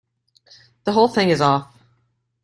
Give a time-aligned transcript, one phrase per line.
[0.85, 1.71] The whole thing is off.